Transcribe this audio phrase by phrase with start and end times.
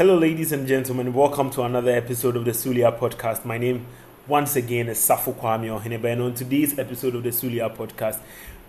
[0.00, 1.12] Hello, ladies and gentlemen.
[1.12, 3.44] Welcome to another episode of the Sulia podcast.
[3.44, 3.84] My name,
[4.26, 8.18] once again, is Safo Kwame Oheneba, and on today's episode of the Sulia podcast,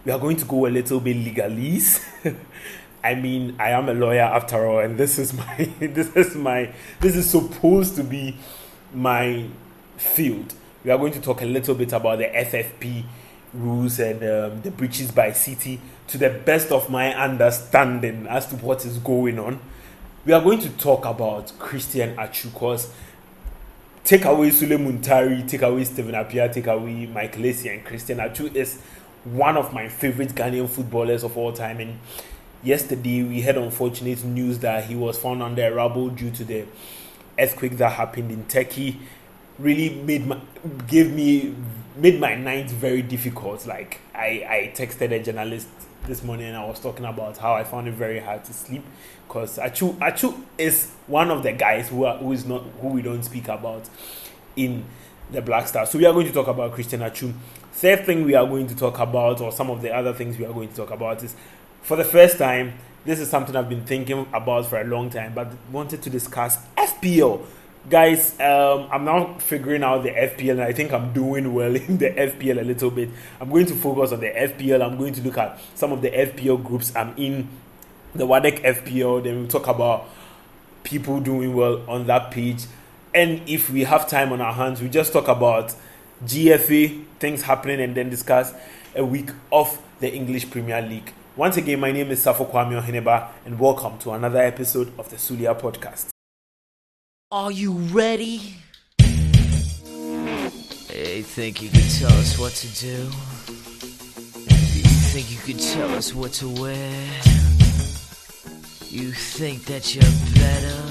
[0.03, 2.03] we are going to go a little bit legalese.
[3.03, 6.73] I mean, I am a lawyer after all, and this is my this is my
[6.99, 8.35] this is supposed to be
[8.93, 9.45] my
[9.95, 10.53] field.
[10.83, 13.05] We are going to talk a little bit about the FFP
[13.53, 18.57] rules and um, the breaches by City to the best of my understanding as to
[18.57, 19.61] what is going on.
[20.23, 22.93] We are going to talk about Christian because
[24.03, 28.51] take away Sulley Muntari, take away Stephen Appiah, take away Michael Essien, and Christian Atsu
[28.53, 28.79] is
[29.23, 31.79] one of my favorite Ghanaian footballers of all time.
[31.79, 31.97] And
[32.61, 36.67] yesterday we had unfortunate news that he was found under rubble due to the
[37.39, 38.99] earthquake that happened in Turkey.
[39.57, 40.39] Really made my
[40.85, 41.55] gave me
[41.95, 43.65] made my night very difficult.
[43.65, 45.67] Like I, I texted a journalist
[46.07, 48.83] this morning and I was talking about how I found it very hard to sleep
[49.27, 53.01] because Atsu Atsu is one of the guys who are, who is not who we
[53.01, 53.87] don't speak about
[54.55, 54.83] in
[55.31, 55.89] the Black Stars.
[55.89, 57.33] So we are going to talk about Christian Atsu.
[57.73, 60.45] Third thing we are going to talk about, or some of the other things we
[60.45, 61.35] are going to talk about, is
[61.81, 62.73] for the first time.
[63.03, 66.59] This is something I've been thinking about for a long time, but wanted to discuss
[66.77, 67.43] FPL
[67.89, 71.97] guys um, i'm now figuring out the fpl and i think i'm doing well in
[71.97, 73.09] the fpl a little bit.
[73.39, 76.11] I'm going to focus on the fpl i'm going to look at some of the
[76.11, 76.95] fpl groups.
[76.95, 77.47] I'm in
[78.13, 80.05] the wadec fpl then we'll talk about
[80.83, 82.65] people doing well on that page.
[83.13, 85.73] And if we have time on our hands we just talk about
[86.23, 88.53] gfa things happening and then discuss
[88.95, 91.13] a week of the english premier league.
[91.35, 95.15] Once again my name is safo kwame oheneba and welcome to another episode of the
[95.15, 96.10] sulia podcast
[97.31, 98.55] are you ready?
[100.89, 103.09] Hey, think you could tell us what to do?
[104.75, 107.07] You think you could tell us what to wear?
[108.89, 110.03] You think that you're
[110.35, 110.81] better?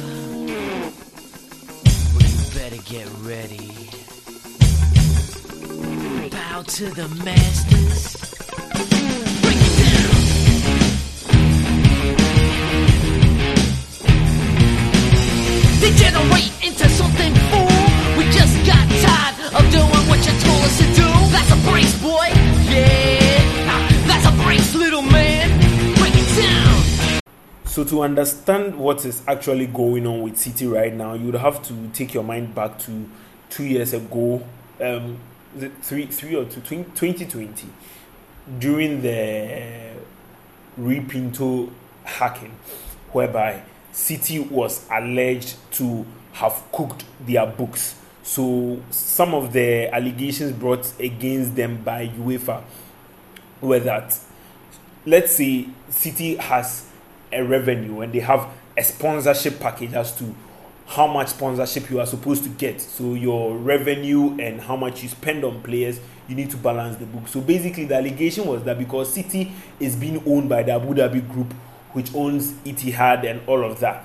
[2.15, 3.91] Well, you better get ready.
[6.31, 8.21] Bow to the masters.
[15.81, 17.67] Degenerate into something fool.
[18.19, 21.09] We just got tired of doing what you told us to do.
[21.33, 22.29] That's a brace, boy.
[22.69, 25.49] Yeah, that's a brace, little man.
[25.97, 27.21] Break it down.
[27.65, 31.63] So to understand what is actually going on with City right now, you would have
[31.69, 33.09] to take your mind back to
[33.49, 34.43] two years ago,
[34.83, 35.17] um,
[35.81, 37.69] three, three or two, 2020,
[38.59, 39.93] during the
[40.77, 41.71] Rui Pinto
[42.05, 42.55] hacking,
[43.13, 43.63] whereby
[43.93, 47.97] City was alleged to have cooked their books.
[48.23, 52.63] So some of the allegations brought against them by UEFA
[53.61, 54.19] were that
[55.07, 56.89] let's say City has
[57.33, 60.35] a revenue and they have a sponsorship package as to
[60.87, 62.81] how much sponsorship you are supposed to get.
[62.81, 67.07] So your revenue and how much you spend on players, you need to balance the
[67.07, 67.29] book.
[67.29, 71.29] So basically, the allegation was that because City is being owned by the Abu Dhabi
[71.31, 71.55] group,
[71.93, 74.05] which owns Etihad and all of that,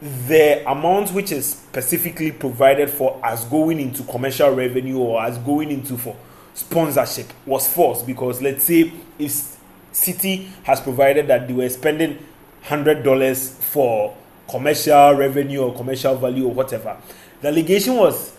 [0.00, 5.70] the amount which is specifically provided for as going into commercial revenue or as going
[5.70, 6.16] into for
[6.54, 9.56] sponsorship was false because let's say if
[9.92, 12.18] City has provided that they were spending
[12.62, 14.16] hundred dollars for
[14.48, 16.96] commercial revenue or commercial value or whatever,
[17.42, 18.36] the allegation was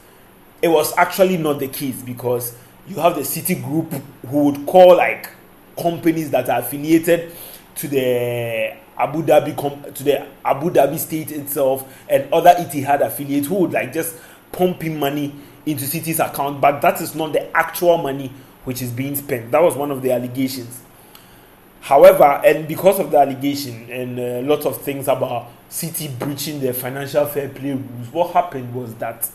[0.62, 2.56] it was actually not the case because
[2.88, 3.92] you have the City group
[4.28, 5.30] who would call like
[5.80, 7.32] companies that are affiliated
[7.76, 13.48] to the Abu Dhabi com- to the Abu Dhabi state itself and other Etihad affiliates
[13.48, 14.16] who would like just
[14.52, 15.34] pumping money
[15.66, 18.32] into City's account, but that is not the actual money
[18.64, 19.52] which is being spent.
[19.52, 20.82] That was one of the allegations.
[21.82, 26.74] However, and because of the allegation and a lot of things about City breaching the
[26.74, 29.28] financial fair play rules, what happened was that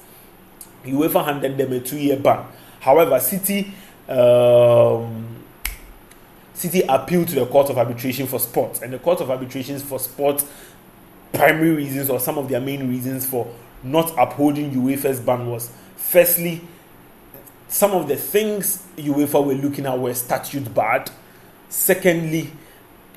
[0.85, 2.47] UEFA handed them a two-year ban.
[2.79, 3.73] However, City
[4.09, 5.36] um,
[6.57, 9.99] City appealed to the Court of Arbitration for Sports, and the Court of Arbitration for
[9.99, 10.47] Sports
[11.35, 16.63] primary reasons or some of their main reasons for not upholding UEFA's ban was firstly,
[17.69, 21.11] some of the things UEFA were looking at were statute barred.
[21.69, 22.51] Secondly,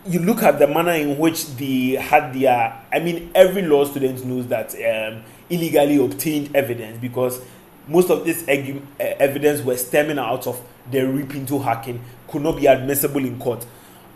[0.06, 4.25] you look at the manner in which they had their I mean, every law student
[4.25, 7.42] knows that um, illegally obtained evidence because
[7.89, 12.41] most of this egu- uh, evidence were stemming out of the Rui Pinto hacking could
[12.41, 13.65] not be admissible in court.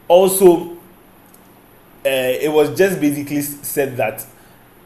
[0.08, 0.72] Also,
[2.06, 4.26] uh, it was just basically said that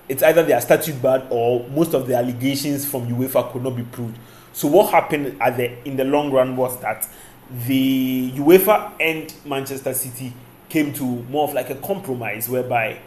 [0.07, 3.75] it's either they are statute barred or most of the allegations from UEFA could not
[3.75, 4.17] be proved.
[4.53, 7.07] So what happened at the in the long run was that
[7.67, 10.33] the UEFA and Manchester City
[10.69, 12.99] came to more of like a compromise whereby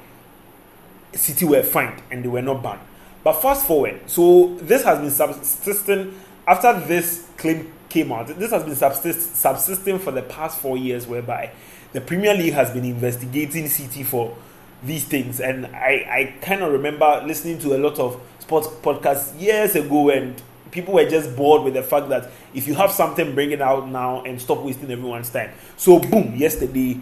[1.13, 2.81] City were fined and they were not banned.
[3.23, 8.29] But fast forward, so this has been subsisting after this claim came out.
[8.29, 11.51] This has been subsist, subsisting for the past four years, whereby
[11.93, 14.35] the Premier League has been investigating City for
[14.83, 15.41] these things.
[15.41, 20.09] And I, I kind of remember listening to a lot of sports podcasts years ago,
[20.11, 20.41] and
[20.71, 23.89] people were just bored with the fact that if you have something, bring it out
[23.89, 25.51] now and stop wasting everyone's time.
[25.77, 27.01] So, boom, yesterday,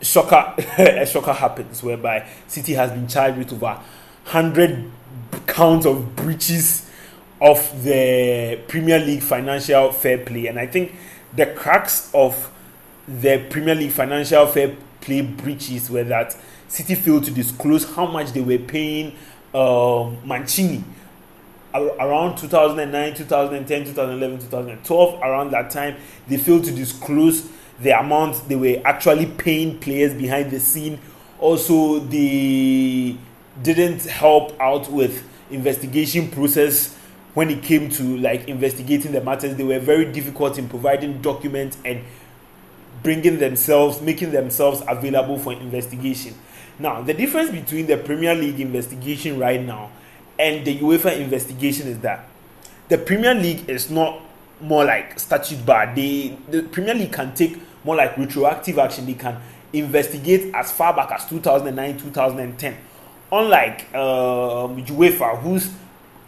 [0.00, 3.80] shocker, a shocker happens whereby City has been charged with over
[4.24, 4.90] 100
[5.46, 6.88] counts of breaches
[7.40, 10.46] of the Premier League financial fair play.
[10.46, 10.94] And I think
[11.34, 12.50] the cracks of
[13.06, 16.36] the Premier League financial fair play breaches were that
[16.68, 19.16] City failed to disclose how much they were paying
[19.54, 20.84] um, Mancini
[21.74, 25.20] around 2009, 2010, 2011, 2012.
[25.22, 25.96] Around that time,
[26.28, 27.48] they failed to disclose
[27.80, 30.98] the amount they were actually paying players behind the scene.
[31.38, 33.16] Also, they
[33.62, 36.96] didn't help out with investigation process
[37.34, 39.56] when it came to like investigating the matters.
[39.56, 42.02] They were very difficult in providing documents and
[43.02, 46.34] bringing themselves making themselves available for investigation.
[46.78, 49.90] Now the difference between the premier league investigation right now
[50.38, 52.28] and the uefa investigation is that
[52.88, 54.20] the premier league is not
[54.60, 59.06] more like statute bar they the premier league can take more like retroactive action.
[59.06, 59.40] They can
[59.72, 62.76] investigate as far back as 2009 2010
[63.32, 65.72] unlike um, UEFA, whose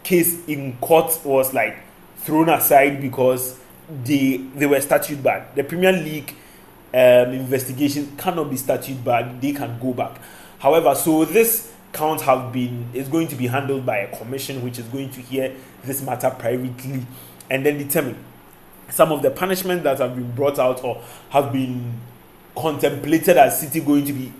[0.03, 1.77] case in court was like
[2.17, 3.59] thrown aside because
[4.03, 5.45] they they were statute banned.
[5.55, 6.33] The Premier League
[6.93, 10.19] um, investigation cannot be statute banned; they can go back.
[10.59, 14.79] However, so this count have been is going to be handled by a commission, which
[14.79, 15.53] is going to hear
[15.83, 17.05] this matter privately
[17.49, 18.17] and then determine
[18.89, 21.93] some of the punishments that have been brought out or have been
[22.55, 24.31] contemplated as City going to be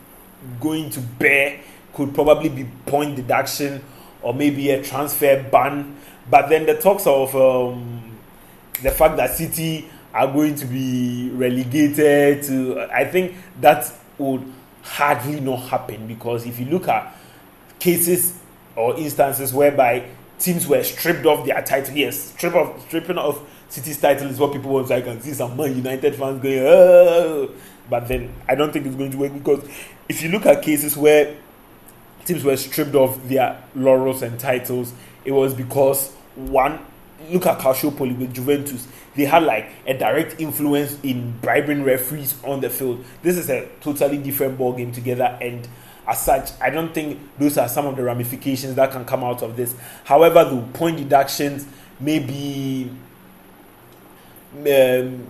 [0.59, 1.59] going to bear
[1.94, 3.84] could probably be point deduction
[4.22, 5.95] or maybe a transfer ban.
[6.30, 8.18] But then the talks of um,
[8.81, 14.44] the fact that City are going to be relegated to, I think that would
[14.84, 17.16] hardly not happen because if you look at
[17.80, 18.38] cases
[18.75, 20.07] or instances whereby
[20.40, 24.54] teams were stripped of their title, yes, strip of stripping off City's title is what
[24.54, 24.88] people want.
[24.88, 27.50] So I can see some Man United fans going, oh.
[27.90, 29.68] but then I don't think it's going to work because
[30.07, 31.36] if you look at cases where
[32.25, 34.94] teams were stripped of their laurels and titles,
[35.25, 36.80] it was because one,
[37.30, 38.88] look at Calciopoli with Juventus.
[39.16, 43.06] They had like a direct influence in bribing referees on the field.
[43.22, 45.68] This is a totally different ball game together, and
[46.08, 49.42] as such, I don't think those are some of the ramifications that can come out
[49.42, 49.76] of this.
[50.04, 51.66] However, the point deductions
[52.00, 52.90] may be
[54.58, 55.28] um,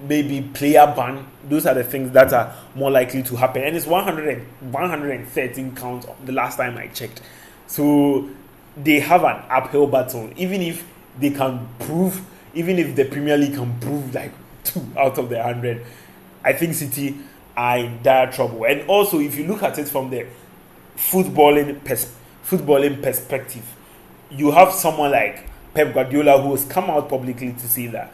[0.00, 1.26] maybe player ban.
[1.48, 3.62] Those are the things that are more likely to happen.
[3.62, 7.22] And it's 100 and, 113 counts the last time I checked.
[7.66, 8.28] So
[8.76, 10.30] they have an uphill battle.
[10.36, 10.86] Even if
[11.18, 12.22] they can prove,
[12.54, 14.32] even if the Premier League can prove like
[14.64, 15.84] two out of the 100,
[16.44, 17.16] I think City
[17.56, 18.64] are in dire trouble.
[18.64, 20.26] And also, if you look at it from the
[20.96, 22.12] footballing, pers-
[22.44, 23.64] footballing perspective,
[24.30, 28.12] you have someone like Pep Guardiola who has come out publicly to say that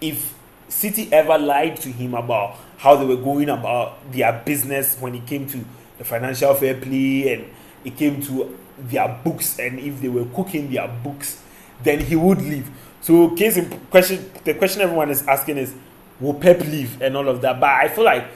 [0.00, 0.34] if
[0.72, 5.26] City ever lied to him about how they were going about their business when it
[5.26, 5.64] came to
[5.98, 7.44] the financial fair play and
[7.84, 11.42] it came to their books and if they were cooking their books,
[11.82, 12.70] then he would leave.
[13.02, 15.74] So, case in question, the question everyone is asking is,
[16.18, 17.60] will Pep leave and all of that?
[17.60, 18.26] But I feel like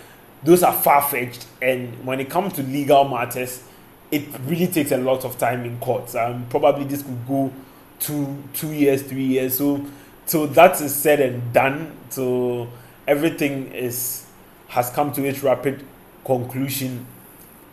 [0.42, 3.64] those are far fetched, and when it comes to legal matters,
[4.10, 6.14] it really takes a lot of time in courts.
[6.14, 7.50] Um, probably this could go
[7.98, 9.56] two two years, three years.
[9.56, 9.84] So
[10.26, 11.96] so that is said and done.
[12.10, 12.68] So
[13.06, 14.26] everything is
[14.68, 15.84] has come to its rapid
[16.24, 17.06] conclusion.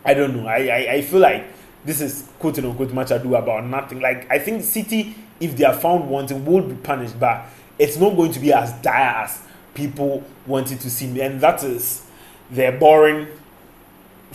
[0.04, 0.46] I don't know.
[0.46, 1.44] I, I, I feel like
[1.84, 4.00] this is quote unquote much ado about nothing.
[4.00, 7.44] Like I think City, if they are found wanting, will be punished, but
[7.78, 9.42] it's not going to be as dire as
[9.74, 11.20] people wanted to see me.
[11.22, 12.04] And that is
[12.50, 13.26] the boring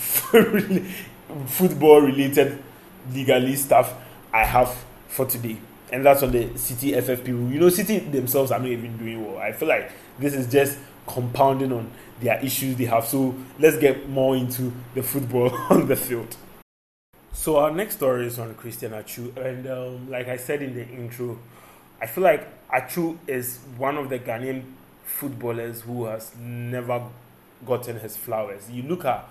[1.48, 2.62] football related
[3.14, 3.94] legally stuff
[4.34, 4.76] I have
[5.08, 5.58] for today
[5.92, 7.52] and that's on the City FFP rule.
[7.52, 9.38] You know, City themselves are not even doing well.
[9.38, 10.78] I feel like this is just
[11.08, 11.92] compounding on
[12.22, 13.06] their issues they have.
[13.06, 16.36] So let's get more into the football on the field.
[17.34, 20.86] So our next story is on Christian Atsu, and um, like I said in the
[20.88, 21.40] intro,
[22.02, 24.64] I feel like Atsu is one of the Ghanaian
[25.06, 27.02] footballers who has never
[27.66, 28.70] gotten his flowers.
[28.70, 29.26] You look at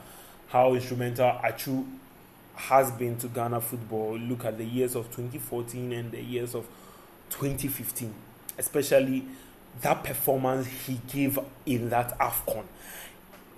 [0.49, 1.85] how instrumental Atsu
[2.59, 4.19] has been to Ghana football.
[4.19, 6.67] Look at the years of 2014 and the years of
[7.31, 8.12] 2015,
[8.59, 9.25] especially
[9.81, 12.65] that performance he gave in that AFCON.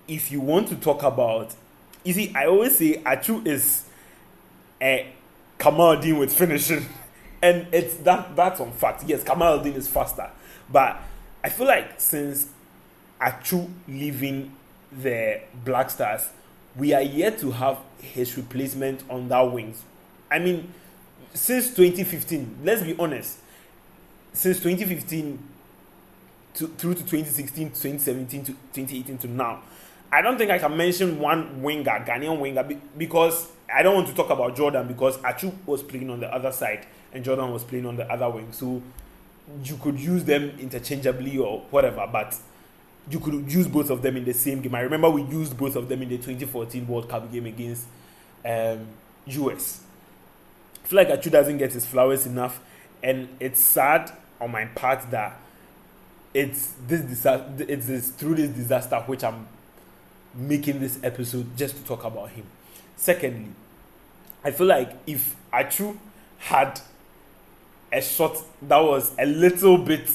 [0.06, 1.54] If you want to talk about,
[2.04, 3.84] you see, I always say Atsu is
[4.82, 4.98] uh,
[5.58, 6.84] Kamaldeen with finishing,
[7.42, 9.04] and it's that that's on fact.
[9.06, 10.28] Yes, Kamaldeen is faster,
[10.70, 11.00] but
[11.42, 12.48] I feel like since
[13.20, 14.52] Atsu leaving
[14.92, 16.28] the Black Stars,
[16.76, 19.82] we are yet to have his replacement on that wings.
[20.30, 20.72] I mean,
[21.34, 23.38] since 2015, let's be honest,
[24.32, 25.38] since 2015
[26.54, 29.62] to, through to 2016, 2017 to 2018 to now,
[30.12, 34.14] I don't think I can mention one winger, Ghanaian winger, because I don't want to
[34.14, 37.86] talk about Jordan because Atsu was playing on the other side and Jordan was playing
[37.86, 38.48] on the other wing.
[38.52, 38.82] So
[39.64, 42.36] you could use them interchangeably or whatever, but
[43.08, 44.74] you could use both of them in the same game.
[44.74, 47.86] I remember we used both of them in the 2014 World Cup game against
[48.44, 48.86] um,
[49.26, 49.80] US.
[50.84, 52.60] I feel like Atsu doesn't get his flowers enough,
[53.02, 55.38] and it's sad on my part that
[56.34, 57.64] it's this disaster.
[57.68, 59.46] It's this, through this disaster which I'm
[60.34, 62.44] making this episode just to talk about him.
[62.96, 63.50] Secondly,
[64.44, 65.96] I feel like if Atsu
[66.38, 66.80] had
[67.92, 70.10] a shot that was a little bit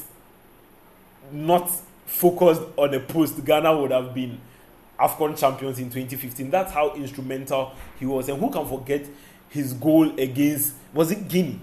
[1.31, 1.69] not
[2.15, 4.39] focused on a post, Ghana would have been
[4.99, 6.49] AFCON champions in 2015.
[6.49, 8.29] That's how instrumental he was.
[8.29, 9.05] And who can forget
[9.49, 11.59] his goal against, was it Guinea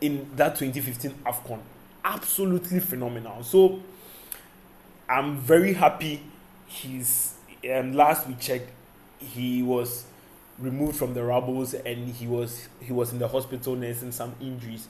[0.00, 1.60] in that 2015 AFCON?
[2.04, 3.42] Absolutely phenomenal.
[3.44, 3.80] So
[5.08, 6.22] I'm very happy
[6.66, 7.34] he's,
[7.72, 8.70] um, last we checked,
[9.18, 10.04] he was
[10.58, 14.88] removed from the rubbles and he was he was in the hospital nursing some injuries.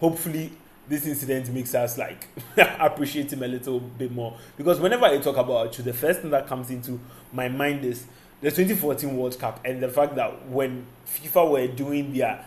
[0.00, 0.52] Hopefully
[0.88, 2.26] this incident makes us like
[2.78, 6.30] appreciate him a little bit more because whenever I talk about you, the first thing
[6.30, 7.00] that comes into
[7.32, 8.06] my mind is
[8.40, 12.44] the 2014 World Cup and the fact that when FIFA were doing their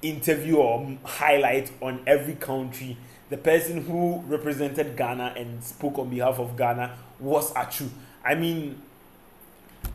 [0.00, 2.96] interview or highlight on every country,
[3.28, 7.88] the person who represented Ghana and spoke on behalf of Ghana was Atsu.
[8.24, 8.80] I mean,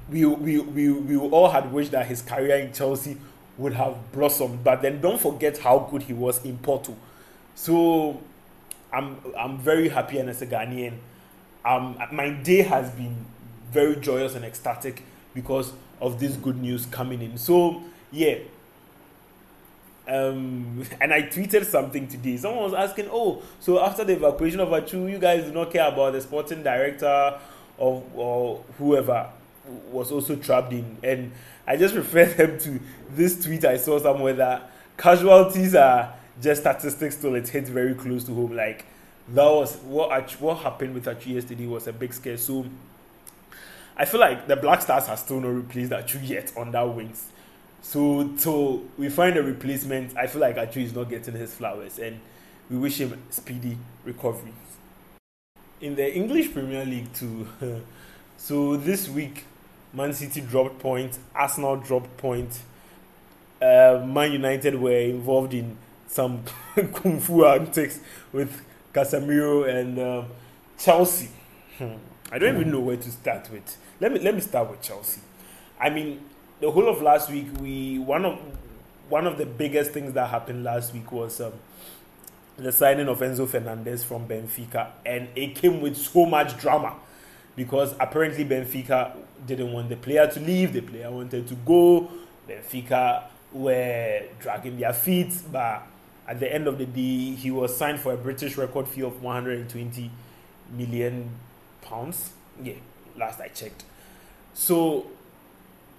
[0.10, 3.18] we, we, we, we all had wished that his career in Chelsea
[3.58, 6.96] would have blossomed, but then don't forget how good he was in Porto
[7.56, 8.22] so
[8.92, 10.94] I'm I'm very happy and as a Ghanaian,
[11.66, 13.26] um, my day has been
[13.72, 17.38] very joyous and ecstatic because of this good news coming in.
[17.38, 17.82] So
[18.12, 18.38] yeah.
[20.08, 22.38] Um, and I tweeted something today.
[22.38, 25.88] Someone was asking, "Oh, so after the evacuation of Atsu, you guys do not care
[25.88, 27.40] about the sporting director
[27.80, 29.30] of or whoever
[29.92, 31.32] was also trapped in?" And
[31.66, 32.80] I just referred them to
[33.12, 38.24] this tweet I saw somewhere that casualties are just statistics till it hits very close
[38.26, 38.56] to home.
[38.56, 38.86] Like
[39.30, 42.38] that was what what happened with Atsu yesterday was a big scare.
[42.38, 42.66] So
[43.96, 47.30] I feel like the Black Stars have still not replaced Atsu yet on that wings.
[47.82, 52.00] So till we find a replacement, I feel like Atsu is not getting his flowers,
[52.00, 52.20] and
[52.70, 54.54] we wish him speedy recovery.
[55.82, 57.48] In the English Premier League too,
[58.38, 59.46] so this week
[59.92, 62.64] Man City dropped points, Arsenal dropped points,
[63.62, 65.78] uh, Man United were involved in
[66.14, 66.44] some
[66.94, 68.00] kung fu antics
[68.32, 70.26] with Casemiro and um,
[70.78, 71.30] Chelsea.
[71.78, 71.94] Hmm.
[72.32, 73.78] I don't even know where to start with.
[74.00, 75.22] Let me let me start with Chelsea.
[75.80, 76.22] I mean,
[76.60, 78.40] the whole of last week, we one of
[79.10, 81.54] one of the biggest things that happened last week was um,
[82.58, 86.96] the signing of Enzo Fernandez from Benfica, and it came with so much drama
[87.56, 89.16] because apparently Benfica
[89.46, 92.10] didn't want the player to leave, the player wanted to go.
[92.48, 95.88] Benfica were dragging their feet, but
[96.28, 99.22] at the end of the day, he was signed for a British record fee of
[99.22, 100.12] 120
[100.72, 101.30] million
[101.82, 102.32] pounds.
[102.62, 102.76] Yeah,
[103.18, 103.84] last I checked.
[104.54, 105.08] So,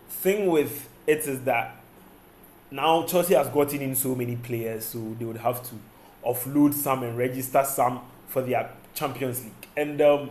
[0.08, 1.76] thing with it is that
[2.70, 5.74] now Chelsea has gotten in so many players, so they would have to
[6.24, 9.52] offload some and register some for their Champions League.
[9.76, 10.30] And um,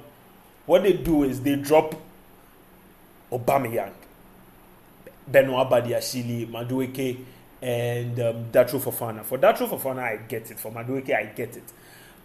[0.65, 1.95] what they do is they drop
[3.31, 3.91] Aubameyang,
[5.27, 7.19] Benoit Badiashile, Madueke,
[7.63, 9.23] and um, Datro Fofana.
[9.23, 10.59] For Datro Fofana, I get it.
[10.59, 11.63] For Madueke, I get it.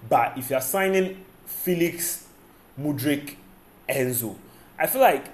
[0.09, 2.26] But if you're signing Felix,
[2.78, 3.37] Mudrik,
[3.88, 4.35] Enzo,
[4.76, 5.26] I feel like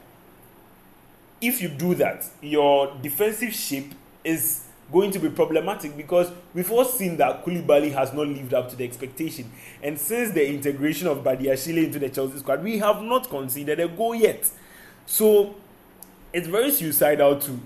[1.41, 6.85] if you do that, your defensive shape is going to be problematic because we've all
[6.85, 9.51] seen that Koulibaly has not lived up to the expectation.
[9.83, 13.89] And since the integration of Badiashile into the Chelsea squad, we have not conceded a
[13.89, 14.51] goal yet.
[15.07, 15.55] So
[16.31, 17.59] it's very suicidal to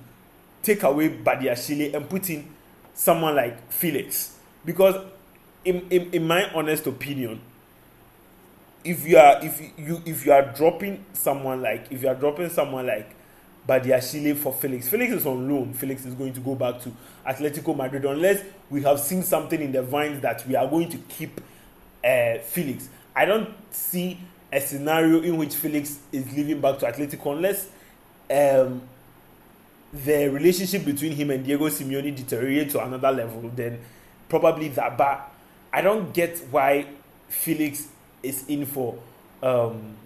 [0.62, 2.48] take away Badiashile and put in
[2.94, 4.36] someone like Felix.
[4.64, 4.96] Because
[5.64, 7.40] in, in, in my honest opinion,
[8.84, 12.48] if you are if you if you are dropping someone like if you are dropping
[12.48, 13.10] someone like
[13.68, 15.74] Badiashile for Felix, Felix is on loan.
[15.74, 16.92] Felix is going to go back to
[17.26, 20.96] Atletico Madrid unless we have seen something in the vines that we are going to
[21.08, 21.40] keep
[22.04, 22.88] uh, Felix.
[23.14, 24.18] I don't see
[24.50, 27.68] a scenario in which Felix is leaving back to Atletico unless
[28.30, 28.80] um,
[29.92, 33.80] the relationship between him and Diego Simeone deteriorate to another level, then
[34.28, 34.96] probably that.
[34.98, 35.30] But
[35.72, 36.86] I don't get why
[37.28, 37.88] Felix
[38.22, 38.98] is in for
[39.42, 39.96] um,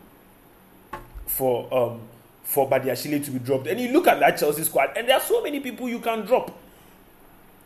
[1.27, 2.01] for um,
[2.43, 3.67] for Badiashile to be dropped.
[3.67, 6.25] And you look at that Chelsea squad, and there are so many people you can
[6.27, 6.59] drop.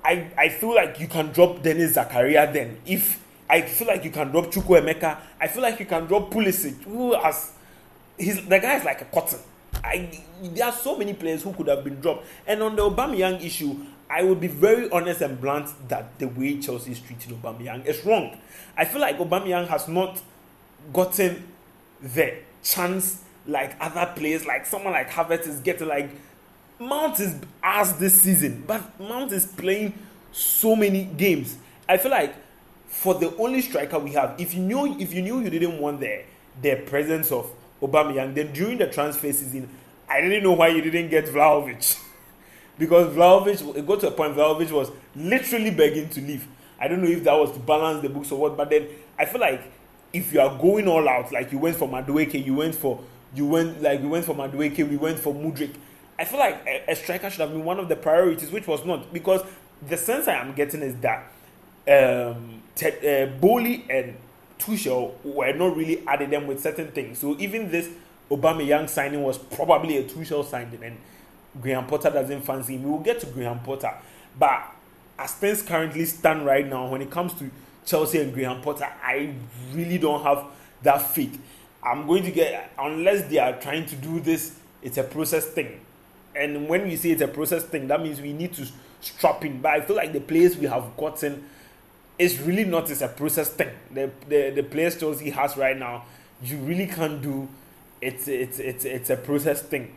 [0.04, 2.78] I, I feel like you can drop Denis Zakaria then.
[2.86, 3.20] If
[3.50, 6.82] I feel like you can drop Chukwuemeka, Emeka, I feel like you can drop Pulisic,
[6.84, 7.52] who has
[8.18, 9.40] he's the guy is like a cotton.
[9.84, 12.26] I there are so many players who could have been dropped.
[12.46, 13.76] And on the Aubameyang issue,
[14.08, 18.04] I would be very honest and blunt that the way Chelsea is treating Aubameyang is
[18.04, 18.38] wrong.
[18.76, 20.20] I feel like Aubameyang has not
[20.92, 21.42] gotten
[22.02, 26.10] the chance like other players, like someone like Havertz is getting like
[26.78, 29.94] Mount is asked this season, but Mount is playing
[30.32, 31.56] so many games.
[31.88, 32.34] I feel like
[32.88, 36.00] for the only striker we have, if you knew if you knew you didn't want
[36.00, 36.22] the
[36.60, 37.50] the presence of
[37.82, 39.68] Aubameyang, then during the transfer season,
[40.08, 42.02] I didn't know why you didn't get Vlahovic.
[42.78, 46.46] because Vlahovic, it got to a point Vlahovic was literally begging to leave.
[46.78, 49.24] I don't know if that was to balance the books or what, but then I
[49.24, 49.62] feel like
[50.12, 53.02] if you are going all out, like you went for Madueke, you went for
[53.34, 55.74] you went like we went for Madueke, we went for Mudrik.
[56.18, 58.84] I feel like a, a, striker should have been one of the priorities, which was
[58.84, 59.42] not because
[59.86, 61.30] the sense I am getting is that
[61.88, 64.16] um, Te- uh, Boehly and
[64.58, 67.18] Tuchel were not really adding them with certain things.
[67.18, 67.88] So even this
[68.30, 70.96] Aubameyang signing was probably a Tuchel signing, and
[71.60, 72.82] Graham Potter doesn't fancy him.
[72.82, 73.92] We will get to Graham Potter,
[74.38, 74.74] but
[75.18, 77.50] as things currently stand right now, when it comes to
[77.84, 79.32] Chelsea and Graham Potter, I
[79.72, 80.44] really don't have
[80.82, 81.40] that faith.
[81.82, 84.58] I'm going to get unless they are trying to do this.
[84.82, 85.80] It's a process thing,
[86.34, 88.66] and when we say it's a process thing, that means we need to
[89.00, 89.60] strap in.
[89.60, 91.48] But I feel like the players we have gotten
[92.18, 93.70] is really not it's a process thing.
[93.92, 96.04] The the the players Chelsea has right now,
[96.42, 97.48] you really can't do.
[98.00, 99.94] It's it's it's it's a process thing.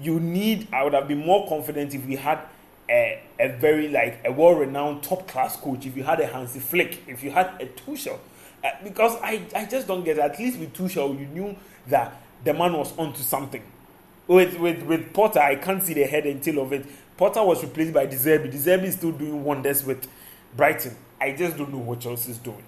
[0.00, 0.68] You need.
[0.72, 2.40] I would have been more confident if we had
[2.88, 5.86] a, a very like a well-renowned top-class coach.
[5.86, 8.18] If you had a Hansi Flick, if you had a Tuchel,
[8.62, 10.18] uh, because I I just don't get.
[10.18, 10.22] It.
[10.22, 11.56] At least with Tuchel, you knew
[11.88, 13.62] that the man was onto something.
[14.26, 16.86] With with with Potter, I can't see the head and tail of it.
[17.16, 18.50] Potter was replaced by De Zerbi.
[18.50, 20.08] De Zerbi is still doing wonders with
[20.56, 20.96] Brighton.
[21.20, 22.62] I just don't know what Chelsea is doing.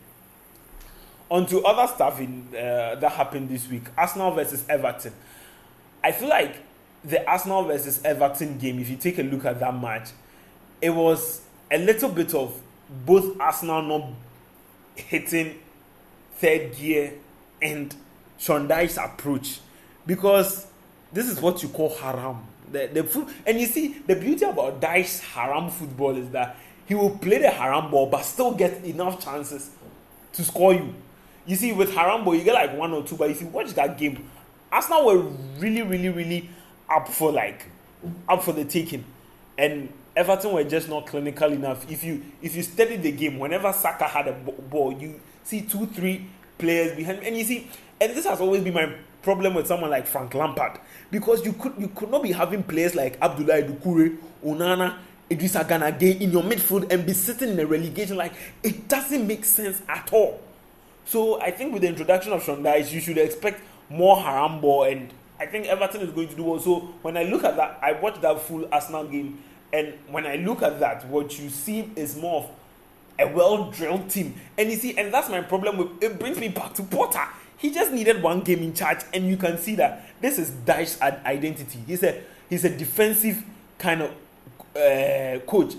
[1.31, 3.85] On to other stuff in uh, that happened this week.
[3.97, 5.13] Arsenal versus Everton.
[6.03, 6.57] I feel like
[7.05, 10.11] the Arsenal versus Everton game, if you take a look at that match,
[10.81, 12.61] it was a little bit of
[13.05, 14.09] both Arsenal not
[14.95, 15.59] hitting
[16.37, 17.15] third gear
[17.61, 17.95] and
[18.39, 19.61] Dyche's approach
[20.07, 20.67] because
[21.13, 22.45] this is what you call haram.
[22.71, 27.19] The, the and you see the beauty about Dyche's haram football is that he will
[27.19, 29.71] play the haram ball but still get enough chances
[30.33, 30.95] to score you.
[31.47, 33.73] You see, with haram ball, you get like one or two, but if you watch
[33.75, 34.29] that game,
[34.71, 35.19] Arsenal were
[35.59, 36.51] really, really, really
[36.89, 37.67] up for like
[38.29, 39.05] up for the taking,
[39.57, 41.89] and Everton were just not clinical enough.
[41.91, 45.87] If you if you study the game, whenever Saka had a ball, you see two,
[45.87, 46.27] three
[46.59, 47.71] players behind, and you see,
[48.01, 50.79] and this has always been my problem with someone like Frank Lampard
[51.11, 54.99] because you could you could not be having players like Abdoulaye Doucouré, Onana,
[55.31, 59.27] Idrissa Gana Gueye in your midfield and be sitting in a relegation like it doesn't
[59.27, 60.41] make sense at all.
[61.05, 64.85] So I think with the introduction of Sean Dyche, you should expect more haram ball
[64.85, 66.59] and I think Everton is going to do well.
[66.59, 70.37] So when I look at that, I watched that full Arsenal game, and when I
[70.37, 72.51] look at that, what you see is more of
[73.19, 74.35] a well drilled team.
[74.57, 77.27] And you see, and that's my problem with it brings me back to Potter.
[77.59, 81.01] He just needed one game in charge, and you can see that this is Dyche's
[81.01, 81.81] identity.
[81.87, 83.43] He's a he's a defensive
[83.79, 84.13] kind of
[84.77, 85.75] uh, coach.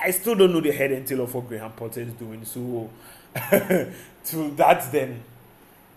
[0.00, 2.44] I still don't know the head and tail of what Graham Potter is doing.
[2.44, 2.90] So
[3.34, 5.22] to that then,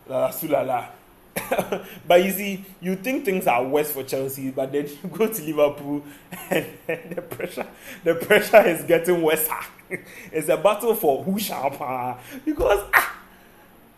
[0.10, 0.90] uh, sulala.
[2.08, 5.42] but you see, you think things are worse for Chelsea, but then you go to
[5.44, 6.04] Liverpool
[6.50, 7.68] and, and the pressure,
[8.04, 9.48] the pressure is getting worse.
[10.32, 13.16] it's a battle for who shall power because ah,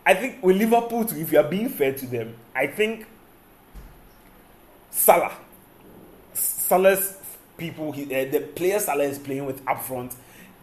[0.05, 3.05] I think with Liverpool, too, if you are being fair to them, I think
[4.89, 5.33] Salah,
[6.33, 7.16] Salah's
[7.57, 10.13] people, he, uh, the player Salah is playing with up front,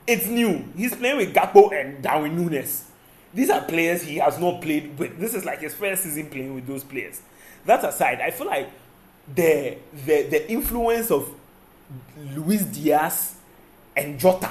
[0.07, 0.65] it's new.
[0.77, 2.85] He's playing with Gakpo and Darwin Núñez
[3.35, 5.19] these are players he has not played with.
[5.19, 7.21] This is like his first season playing with those players.
[7.67, 8.71] That aside, I feel like
[9.35, 9.77] the
[10.07, 11.29] the the influence of
[12.33, 13.35] Luis Diaz
[13.97, 14.51] and Jota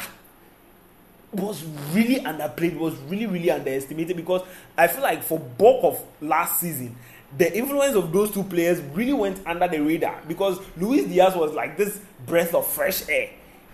[1.32, 4.42] was really underplayed, was really, really underestimated because
[4.78, 6.96] I feel like for bulk of last season,
[7.38, 11.54] the influence of those two players really went under the radar because Luis Diaz was
[11.54, 13.30] like this breath of fresh air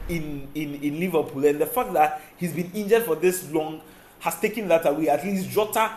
[0.07, 1.45] in, in, in Liverpool.
[1.45, 3.81] And the fact that he's been injured for this long
[4.19, 5.09] has taken that away.
[5.09, 5.91] At least Jota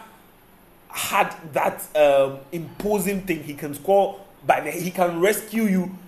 [0.88, 3.42] had that um, imposing thing.
[3.42, 5.98] He can score the, he can rescue you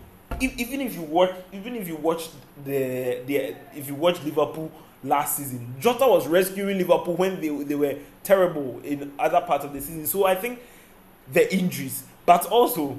[0.40, 2.28] if, even if you watch, even if you watch
[2.64, 4.70] the the if you watch Liverpool
[5.02, 9.72] last season, Jota was rescuing Liverpool when they they were terrible in other parts of
[9.72, 10.06] the season.
[10.06, 10.60] So I think
[11.32, 12.98] the injuries, but also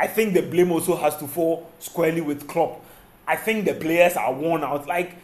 [0.00, 2.82] I think the blame also has to fall squarely with Klopp.
[3.28, 4.86] I think the players are worn out.
[4.86, 5.14] Like,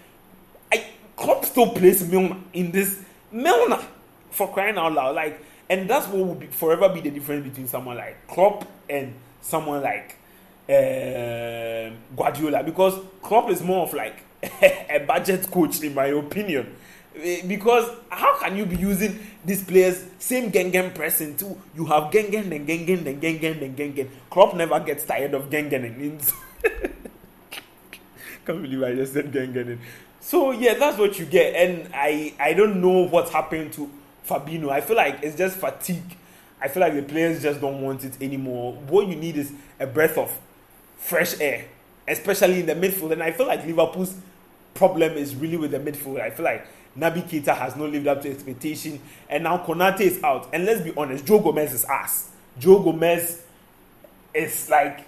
[0.70, 0.84] I
[1.16, 3.00] Klopp still plays Milner in this
[3.32, 3.82] Milner
[4.30, 5.14] for crying out loud.
[5.16, 9.14] Like, and that's what will be, forever be the difference between someone like Klopp and
[9.40, 10.16] someone like
[10.68, 16.76] uh, Guardiola because Klopp is more of like a budget coach in my opinion.
[17.22, 21.58] Eh, because how can you be using these players same Gengen pressing too?
[21.74, 24.08] You have Gengen then Gengen then Gengen then Gengen.
[24.30, 25.84] Klopp never gets tired of Gengen.
[25.84, 26.32] And ins.
[28.46, 29.78] Can't believe I just said Gengen.
[30.20, 33.88] So yeah, that's what you get, and I I don't know what's happened to
[34.28, 34.70] Fabinho.
[34.70, 36.16] I feel like it's just fatigue.
[36.60, 38.72] I feel like the players just don't want it anymore.
[38.88, 40.36] What you need is a breath of
[40.96, 41.66] fresh air,
[42.08, 43.12] especially in the midfield.
[43.12, 44.16] And I feel like Liverpool's
[44.74, 46.20] problem is really with the midfield.
[46.20, 46.66] I feel like
[46.98, 50.48] Naby Keita has not lived up to expectation, and now Konate is out.
[50.52, 52.30] And let's be honest, Joe Gomez is ass.
[52.58, 53.42] Joe Gomez
[54.32, 55.04] is like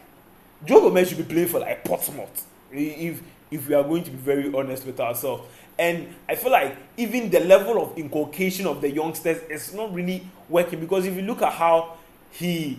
[0.65, 2.47] Joe Gomez should be playing for like Portsmouth.
[2.71, 5.45] If if we are going to be very honest with ourselves.
[5.79, 10.29] And I feel like even the level of inculcation of the youngsters is not really
[10.49, 11.97] working because if you look at how
[12.31, 12.79] he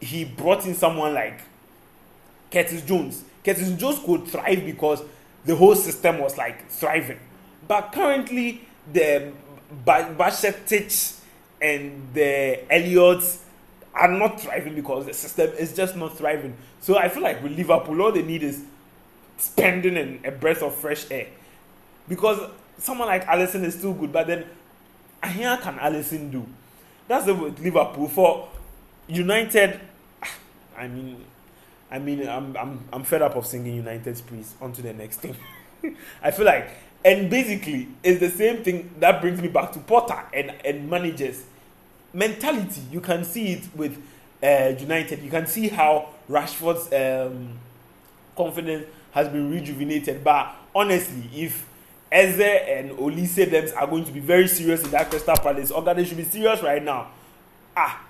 [0.00, 1.40] he brought in someone like
[2.50, 5.02] Curtis Jones, Curtis Jones could thrive because
[5.44, 7.18] the whole system was like thriving.
[7.68, 9.32] But currently, the
[9.86, 11.20] Bajcetic
[11.60, 13.38] and the Elliotts
[13.94, 16.56] are not thriving because the system is just not thriving.
[16.80, 18.62] So I feel like with Liverpool, all they need is
[19.36, 21.26] spending and a breath of fresh air.
[22.08, 24.46] Because someone like Alisson is still good, but then
[25.20, 26.46] how can Alisson do?
[27.06, 28.08] That's the with Liverpool.
[28.08, 28.48] For
[29.08, 29.80] United,
[30.76, 31.24] I mean,
[31.90, 34.54] I mean, I'm I'm I'm fed up of singing United's praise.
[34.60, 35.36] On to the next thing.
[36.22, 36.70] I feel like
[37.08, 41.42] and basically, it's the same thing that brings me back to Potter and, and managers.
[42.12, 43.96] Mentality, you can see it with
[44.42, 45.22] uh, United.
[45.22, 47.58] You can see how Rashford's um,
[48.36, 50.22] confidence has been rejuvenated.
[50.22, 51.66] But honestly, if
[52.12, 55.82] Eze and Olise them are going to be very serious in that Crystal Palace, or
[55.82, 57.08] they should be serious right now.
[57.74, 58.04] Ah,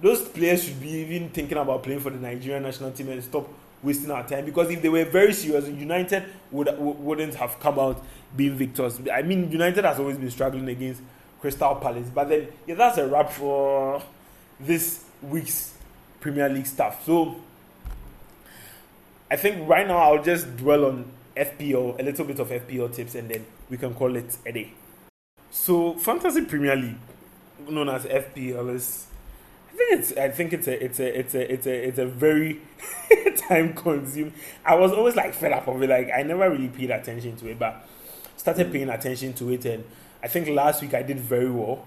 [0.00, 3.48] those players should be even thinking about playing for the Nigerian national team and stop
[3.82, 8.02] wasting our time because if they were very serious, United would wouldn't have come out
[8.36, 9.00] being victors.
[9.12, 11.02] I mean, United has always been struggling against
[11.40, 14.02] Crystal Palace, but then yeah, that's a wrap for
[14.60, 15.74] this week's
[16.20, 17.04] Premier League stuff.
[17.04, 17.36] So
[19.30, 23.14] I think right now I'll just dwell on FPL, a little bit of FPL tips,
[23.14, 24.72] and then we can call it a day.
[25.50, 26.96] So Fantasy Premier League,
[27.68, 29.06] known as FPL, is
[29.78, 32.60] think it's I think it's a it's a it's a it's a it's a very
[33.48, 34.34] time consuming.
[34.64, 35.88] I was always like fed up of it.
[35.88, 37.86] Like I never really paid attention to it, but
[38.36, 38.72] started mm.
[38.72, 39.84] paying attention to it, and
[40.22, 41.86] I think last week I did very well.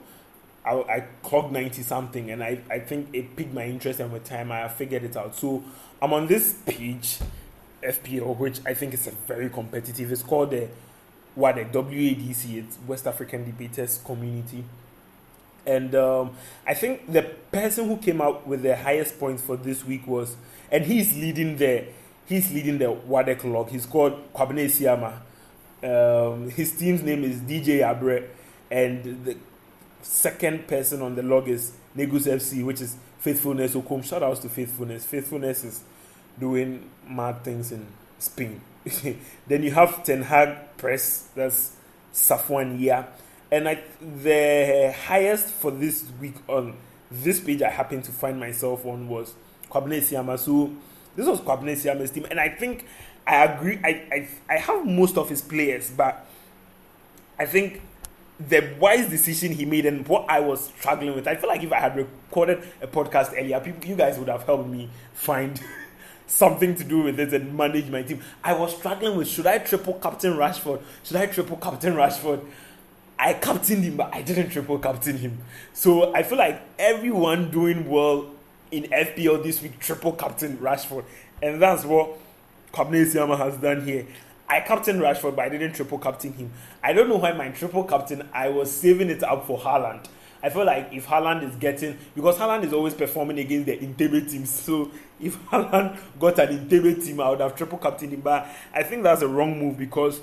[0.66, 4.24] I, I clocked ninety something, and I I think it piqued my interest, and with
[4.24, 5.36] time I figured it out.
[5.36, 5.64] So
[6.02, 7.20] I'm on this page,
[7.84, 10.12] FPO, which I think is a very competitive.
[10.12, 10.70] It's called the
[11.36, 12.56] what the WADC.
[12.56, 14.64] It's West African Debaters Community
[15.66, 16.32] and um,
[16.66, 20.36] I think the person who came out with the highest points for this week was,
[20.72, 21.86] and he's leading the
[22.26, 23.70] he's leading the WADEC log.
[23.70, 25.22] He's called Kwabena Siama.
[25.84, 28.28] Um, his team's name is DJ Abre,
[28.70, 29.38] and the
[30.02, 34.04] second person on the log is Negus FC, which is Faithfulness Okom.
[34.04, 35.06] Shout outs to Faithfulness.
[35.06, 35.84] Faithfulness is
[36.40, 37.86] doing mad things in
[38.18, 38.62] Spain.
[39.48, 41.76] then you have Ten Hag Press, that's
[42.14, 43.08] Safwan Yia
[43.52, 46.76] and I, the highest for this week on
[47.12, 49.34] this page I happened to find myself on was
[49.70, 50.74] Kwabena Siama.
[51.16, 52.86] This was Kwabena Siama's team, and I think
[53.28, 53.80] I agree.
[53.84, 56.26] I, I I have most of his players, but
[57.38, 57.82] I think
[58.40, 61.28] the wise decision he made and what I was struggling with.
[61.28, 64.44] I feel like if I had recorded a podcast earlier, people, you guys would have
[64.44, 65.62] helped me find
[66.28, 68.22] something to do with it and manage my team.
[68.44, 70.82] I was struggling with should I triple captain Rashford?
[71.04, 72.46] Should I triple captain Rashford?
[73.22, 75.38] I captained him, but I didn't triple captain him.
[75.74, 78.32] So I feel like everyone doing well
[78.72, 81.06] in FPL this week triple captain Rashford,
[81.40, 82.18] and that's what
[82.74, 84.08] Siama has done here.
[84.50, 86.52] I captain Rashford, but I didn't triple captain him.
[86.82, 90.08] I don't know why my triple captain I was saving it up for Haaland.
[90.42, 94.32] I feel like if Haaland is getting because Haaland is always performing against the Entebbe
[94.32, 98.22] teams, so if Haaland got an Entebbe team, I would have triple captained him.
[98.22, 100.22] But I think that's a wrong move because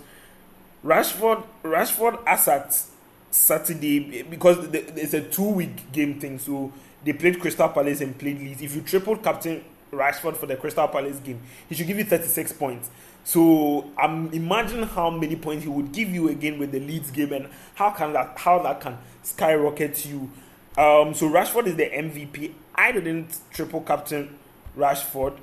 [0.85, 2.83] Rashford, Rashford as at
[3.31, 6.39] Saturday because it's a two week game thing.
[6.39, 6.73] So
[7.05, 8.63] they played Crystal Palace and played Leeds.
[8.63, 12.53] If you triple captain Rashford for the Crystal Palace game, he should give you 36
[12.53, 12.91] points.
[13.25, 17.33] So I'm imagine how many points he would give you again with the Leeds game
[17.33, 20.31] and how can that how that can skyrocket you.
[20.77, 22.53] Um, so Rashford is the MVP.
[22.75, 24.39] I didn't triple captain
[24.77, 25.37] Rashford,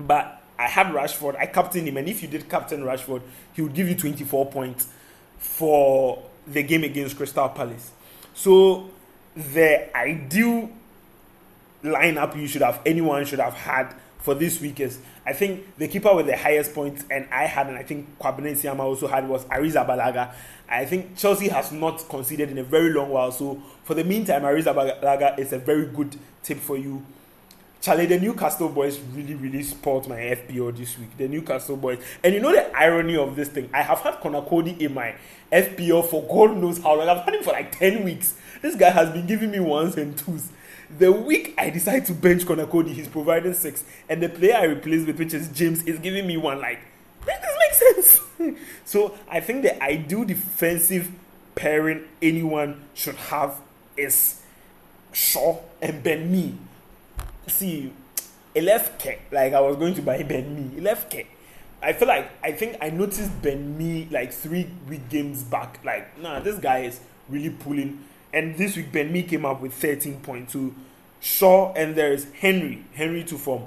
[0.00, 1.36] but I had Rashford.
[1.36, 4.88] I captained him, and if you did captain Rashford, he would give you 24 points
[5.38, 7.92] for the game against Crystal Palace.
[8.34, 8.90] So
[9.36, 10.70] the ideal
[11.84, 15.86] lineup you should have anyone should have had for this week is I think the
[15.86, 19.28] keeper with the highest points and I had and I think Kwabena Siama also had
[19.28, 20.32] was Arrizabalaga.
[20.68, 23.30] I think Chelsea has not conceded in a very long while.
[23.30, 27.04] So for the meantime, Arrizabalaga is a very good tip for you.
[27.80, 31.16] Charlie, the Newcastle boys really, really spoiled my FPL this week.
[31.16, 31.98] The Newcastle boys.
[32.24, 33.70] And you know the irony of this thing?
[33.72, 35.14] I have had Conor Coady in my
[35.52, 37.08] FPL for God knows how long.
[37.08, 38.34] I've had him for like 10 weeks.
[38.62, 40.48] This guy has been giving me ones and twos.
[40.98, 43.84] The week I decide to bench Conor Coady, he's providing six.
[44.08, 46.60] And the player I replace with, which is James, is giving me one.
[46.60, 46.80] Like,
[47.24, 48.58] this makes sense.
[48.84, 51.12] so I think the ideal defensive
[51.54, 53.60] pairing anyone should have
[53.96, 54.42] is
[55.12, 56.54] Shaw and Ben Mee.
[57.48, 57.92] See,
[58.54, 59.18] K.
[59.30, 61.26] Like I was going to buy Ben left K.
[61.82, 65.80] I feel like I think I noticed Ben Mee like three week games back.
[65.84, 68.04] Like, nah, this guy is really pulling.
[68.32, 70.74] And this week Ben Mee came up with 13.2.
[71.20, 72.84] Shaw and there's Henry.
[72.94, 73.64] Henry to form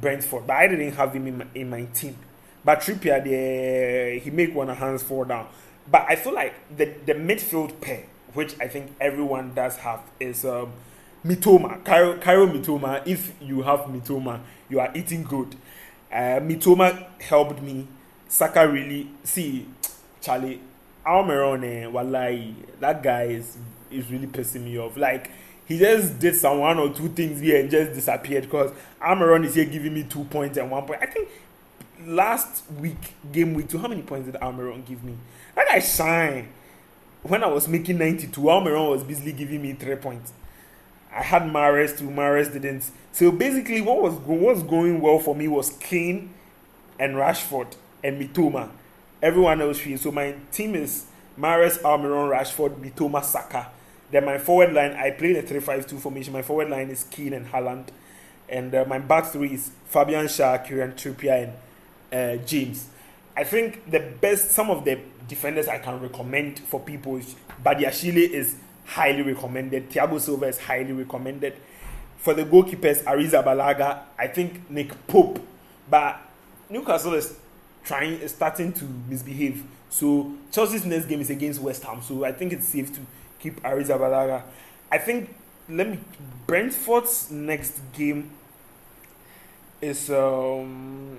[0.00, 0.46] Brentford.
[0.46, 2.16] But I didn't have him in my, in my team.
[2.64, 5.48] But Trippier, he make one hands fall down.
[5.90, 10.44] But I feel like the, the midfield pair, which I think everyone does have, is
[10.46, 10.72] um,
[11.24, 11.82] Mitoma.
[11.82, 13.02] Kaoru, Mitoma.
[13.06, 15.54] If you have Mitoma, you are eating good.
[16.12, 17.86] Uh, Mitoma helped me.
[18.28, 19.66] Saka really see
[20.20, 20.60] Charlie
[21.06, 21.64] Almiron.
[21.64, 23.56] Eh, wallahi, that guy is
[23.90, 24.96] is really pissing me off.
[24.96, 25.30] Like
[25.66, 29.54] he just did some one or two things here and just disappeared because Almiron is
[29.54, 31.00] here giving me two points and one point.
[31.02, 31.28] I think
[32.06, 35.16] last week, game week two, how many points did Almiron give me?
[35.54, 36.48] That guy shine.
[37.22, 40.34] When I was making 92, Almiron was busily giving me three points.
[41.14, 42.90] I had Mahrez too, Mahrez didn't.
[43.12, 46.30] So basically, what was what was going well for me was Kane
[46.98, 48.70] and Rashford and Mitoma.
[49.22, 49.96] Everyone else free.
[49.96, 51.06] So my team is
[51.38, 53.68] Mahrez, Almiron, Rashford, Mitoma, Saka.
[54.10, 56.32] Then my forward line, I play the 3-5-2 formation.
[56.32, 57.88] My forward line is Keane and Haaland.
[58.48, 61.50] And uh, my back three is Fabian Schär, Kieran Trippier,
[62.12, 62.88] and uh, James.
[63.36, 68.28] I think the best, some of the defenders I can recommend for people is Badiashile
[68.28, 69.90] is highly recommended.
[69.90, 71.54] Thiago Silva is highly recommended.
[72.18, 75.40] For the goalkeepers, Arrizabalaga, I think Nick Pope.
[75.90, 76.18] But
[76.70, 77.36] Newcastle is
[77.84, 79.64] trying, is starting to misbehave.
[79.90, 82.02] So Chelsea's next game is against West Ham.
[82.02, 83.00] So I think it's safe to
[83.38, 84.42] keep Arrizabalaga.
[84.90, 85.34] I think
[85.68, 85.98] let me
[86.46, 88.30] Brentford's next game
[89.80, 91.18] is um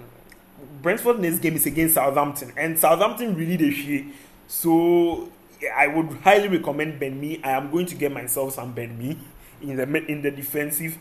[0.81, 4.05] Brentford next game is against Southampton, and Southampton really the shit.
[4.47, 5.29] So
[5.73, 7.41] I would highly recommend Ben Mee.
[7.43, 9.17] I am going to get myself some Ben Mee
[9.61, 10.97] in the in the defensive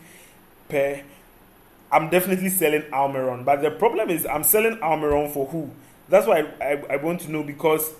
[0.69, 1.03] pair.
[1.91, 5.69] I'm definitely selling Almiron, but the problem is I'm selling Almiron for who?
[6.09, 7.93] That's why I, I, I want to know because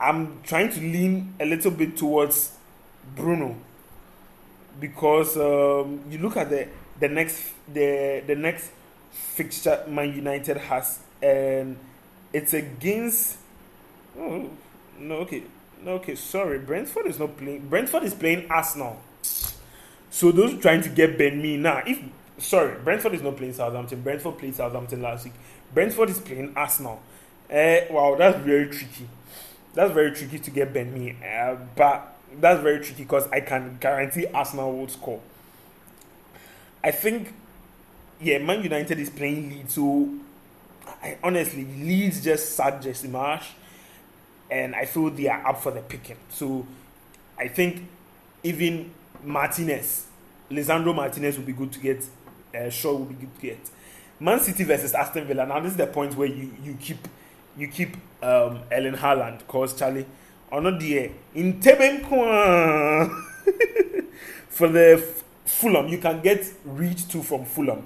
[0.00, 2.56] I'm trying to lean a little bit towards
[3.14, 3.56] Bruno
[4.80, 6.68] because um, you look at the
[7.00, 8.70] the next the the next
[9.10, 11.76] fixture Man United has, and
[12.32, 13.38] it's against.
[14.18, 14.50] Oh,
[14.98, 15.44] no, okay,
[15.86, 16.14] okay.
[16.14, 17.68] Sorry, Brentford is not playing.
[17.68, 19.00] Brentford is playing Arsenal.
[20.10, 21.82] So those trying to get Ben Mee now.
[21.86, 22.00] If
[22.38, 24.02] sorry, Brentford is not playing Southampton.
[24.02, 25.34] Brentford played Southampton last week.
[25.72, 27.02] Brentford is playing Arsenal.
[27.50, 29.08] Uh, wow, that's very tricky.
[29.74, 31.16] That's very tricky to get Ben Mee.
[31.24, 35.20] Uh, but that's very tricky because I can guarantee Arsenal will score.
[36.82, 37.32] I think
[38.20, 40.08] yeah, Man United is playing Leeds, so
[41.02, 43.50] I honestly Leeds just sacked Jesse Marsch,
[44.50, 46.16] and I feel they are up for the picking.
[46.30, 46.66] So
[47.38, 47.86] I think
[48.42, 48.90] even
[49.22, 50.06] Martinez,
[50.50, 52.04] Lisandro Martinez will be good to get.
[52.54, 53.58] Uh, Shaw will be good to get.
[54.20, 55.46] Man City versus Aston Villa.
[55.46, 57.06] Now this is the point where you you keep
[57.56, 60.06] you keep um, Erling Haaland, cause Charlie,
[60.50, 62.02] not the in Teben
[64.48, 65.04] for the
[65.44, 65.88] Fulham.
[65.88, 67.84] You can get Reed two from Fulham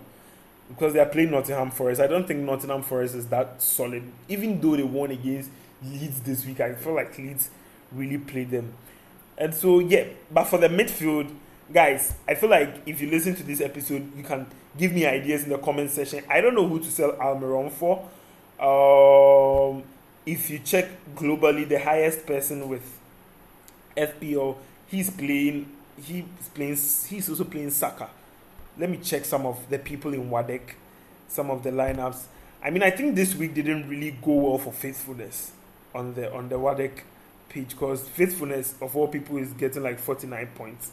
[0.69, 2.01] because they are playing Nottingham Forest.
[2.01, 4.03] I don't think Nottingham Forest is that solid.
[4.29, 5.51] Even though they won against
[5.85, 7.51] Leeds this week, I feel like Leeds
[7.93, 8.73] really played them.
[9.39, 11.35] And so yeah, but for the midfield,
[11.73, 14.47] guys, I feel like if you listen to this episode, you can
[14.79, 16.25] give me ideas in the comment section.
[16.29, 18.09] I don't know who to sell Almiron for.
[18.61, 19.83] Um,
[20.25, 22.99] if you check globally, the highest person with
[23.97, 25.71] FPL, he's playing.
[26.01, 26.77] He's playing.
[27.09, 28.09] He's also playing soccer.
[28.79, 30.75] let me check some of the people in Wadek,
[31.29, 32.25] some of the lineups.
[32.65, 35.53] I mean, I think this week didn't really go well for faithfulness
[35.95, 37.03] on the on the Wadek
[37.49, 40.91] page because faithfulness of all people is getting like 49 points.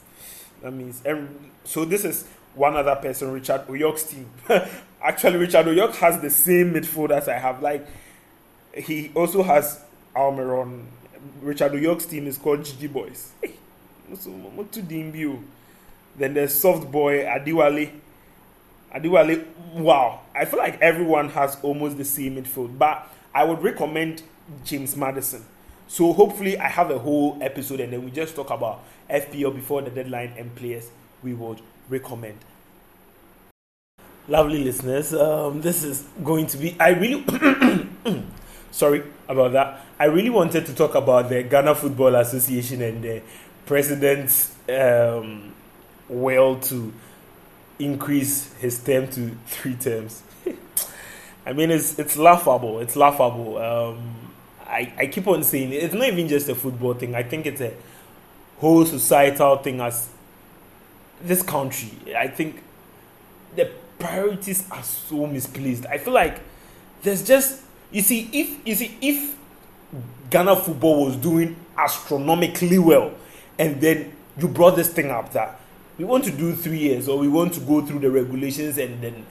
[0.61, 1.27] That means every,
[1.63, 1.85] so.
[1.85, 4.29] This is one other person, Richard Oyok's team.
[5.01, 7.61] Actually, Richard Oyok has the same midfield as I have.
[7.61, 7.87] Like
[8.73, 9.81] he also has
[10.15, 10.85] Almiron.
[11.41, 13.31] Richard Oyok's team is called GG Boys.
[13.45, 15.39] Oh.
[16.17, 17.91] Then there's Soft Boy Adiwale.
[18.93, 20.21] Adiwale, wow.
[20.35, 24.23] I feel like everyone has almost the same midfield, but I would recommend
[24.63, 25.43] James Maddison.
[25.87, 29.81] So hopefully I have a whole episode and then we just talk about FPL before
[29.81, 30.89] the deadline and players
[31.23, 32.37] we would recommend.
[34.27, 36.75] Lovely listeners, um, this is going to be.
[36.79, 37.25] I really,
[38.71, 39.83] sorry about that.
[39.97, 43.23] I really wanted to talk about the Ghana Football Association and the
[43.65, 45.51] president's um,
[46.07, 46.93] will to
[47.79, 50.21] increase his term to three terms.
[51.47, 52.79] I mean, it's it's laughable.
[52.79, 53.57] It's laughable.
[53.57, 54.28] Um,
[54.69, 57.15] I, I keep on saying it's not even just a football thing.
[57.15, 57.73] I think it's a
[58.59, 60.09] whole societal thing as
[61.21, 61.91] this country.
[62.15, 62.61] I think
[63.55, 65.85] the priorities are so misplaced.
[65.87, 66.39] I feel like
[67.01, 69.35] there's just you see if you see if
[70.29, 73.13] Ghana football was doing astronomically well
[73.57, 75.59] and then you brought this thing up that
[75.97, 79.01] we want to do three years or we want to go through the regulations and
[79.01, 79.25] then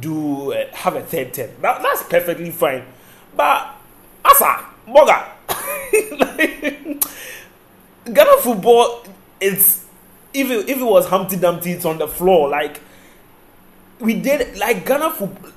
[0.00, 1.50] do uh, have a third term.
[1.60, 2.84] That, that's perfectly fine.
[3.36, 3.74] But
[4.34, 5.24] Asa, Boga,
[8.12, 9.04] Ghana football,
[9.40, 9.84] it's
[10.32, 12.48] if it, if it was Humpty Dumpty, it's on the floor.
[12.48, 12.80] Like
[14.00, 15.50] we did, like Ghana football.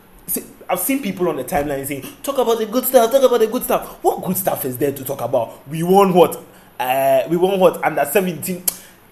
[0.69, 3.11] I've seen people on the timeline saying, "Talk about the good stuff.
[3.11, 5.67] Talk about the good stuff." What good stuff is there to talk about?
[5.67, 6.39] We won what?
[6.79, 7.83] Uh, we won what?
[7.83, 8.63] Under seventeen.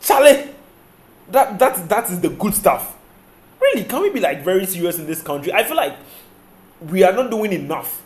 [0.01, 0.49] Charlie,
[1.31, 2.95] that that that is the good stuff.
[3.59, 5.51] Really, can we be like very serious in this country?
[5.53, 5.95] I feel like
[6.81, 8.03] we are not doing enough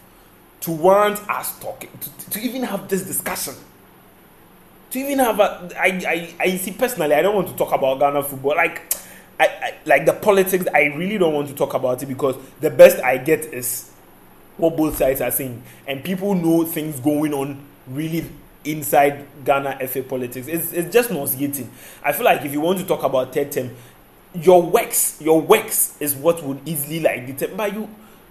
[0.62, 3.54] to warrant us talking to, to even have this discussion.
[4.92, 8.00] To even have a I, I I see personally I don't want to talk about
[8.00, 8.56] Ghana football.
[8.56, 8.94] Like
[9.40, 12.70] I, I like the politics I really don't want to talk about it because the
[12.70, 13.92] best I get is
[14.58, 15.62] what both sides are saying.
[15.88, 18.30] And people know things going on really
[18.66, 20.48] inside Ghana FA politics.
[20.48, 21.72] It's, it's just nauseating.
[22.04, 23.76] I feel like if you want to talk about third term
[24.34, 27.90] your works your works is what would easily like determine but you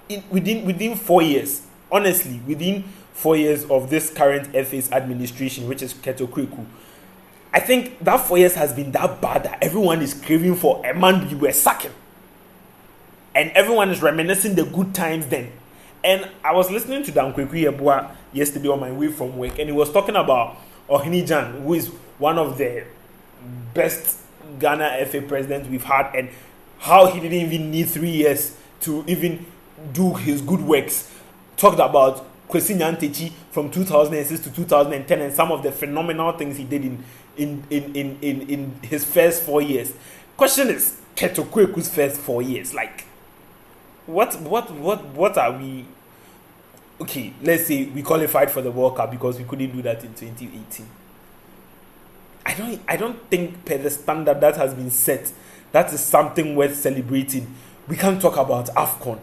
[0.09, 5.83] in, within within four years honestly, within four years of this current FA's administration, which
[5.83, 6.67] is Keto
[7.53, 10.95] I think that four years has been that bad that everyone is craving for a
[10.95, 11.93] man you were sacking.
[13.35, 15.53] And everyone is reminiscing the good times then.
[16.05, 19.69] And I was listening to Dan Kweku Yeboah yesterday on my way from work, and
[19.69, 20.57] he was talking about
[20.89, 22.85] Ohinijan, who is one of the
[23.75, 24.21] best
[24.59, 26.31] Ghana FA presidents we've had, and
[26.79, 29.45] how he didn't even need three years to even
[29.93, 31.13] do his good works
[31.59, 36.65] talked about Kwesi Nyantakyi from 2006 to 2010 and some of the phenomenal things he
[36.65, 37.05] did in
[37.37, 39.93] in in in in, in his first four years.
[40.37, 42.73] Question is Kurt Okraku's first four years.
[42.73, 43.05] Like
[44.07, 45.85] what what what what are we
[47.01, 50.15] okay, let's say we qualified for the World Cup because we couldn't do that in
[50.15, 50.87] 2018.
[52.47, 55.31] I don't I don't think per the standard that has been set,
[55.73, 57.53] that is something worth celebrating.
[57.89, 59.19] We can't talk about AFCON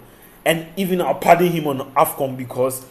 [0.45, 2.85] and even I'll pardon him on AFCON because,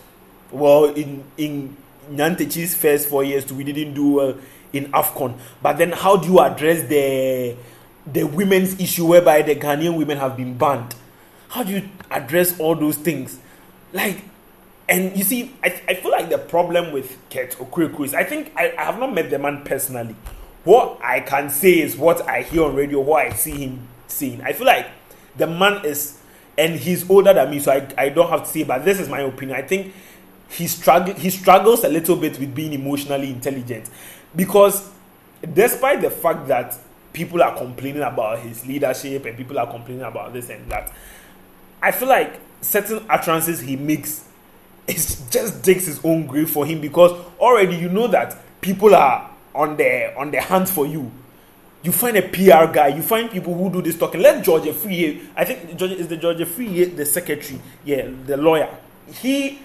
[0.50, 1.76] well, in in
[2.10, 4.36] Nyantakyi's first four years, we didn't do well
[4.72, 5.34] in AFCON.
[5.62, 7.56] But then, how do you address the
[8.06, 10.94] the women's issue whereby the Ghanaian women have been banned?
[11.48, 13.38] How do you address all those things?
[13.92, 14.24] Like,
[14.88, 18.52] and you see, I, I feel like the problem with Kurt Okraku is I think
[18.56, 20.16] I, I have not met the man personally.
[20.64, 24.40] What I can say is what I hear on radio, what I see him saying.
[24.42, 24.88] I feel like
[25.36, 26.18] the man is
[26.56, 29.08] and he's older than me, so I, I don't have to say, but this is
[29.08, 29.58] my opinion.
[29.58, 29.92] I think
[30.48, 33.88] he struggle he struggles a little bit with being emotionally intelligent
[34.36, 34.90] because
[35.52, 36.76] despite the fact that
[37.12, 40.92] people are complaining about his leadership and people are complaining about this and that,
[41.82, 44.24] I feel like certain utterances he makes
[44.88, 44.96] it
[45.30, 49.76] just digs his own grave for him because already you know that people are on
[49.76, 51.10] the on the hunt for you
[51.84, 54.22] you find a PR guy, you find people who do this talking.
[54.22, 58.74] Let George Afriyie, I think George is the George Afriyie, the secretary, yeah, the lawyer.
[59.20, 59.58] He,